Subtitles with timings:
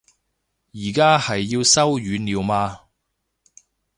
[0.73, 2.85] 而家係要收語料嘛